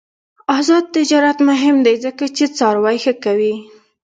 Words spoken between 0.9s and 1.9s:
تجارت مهم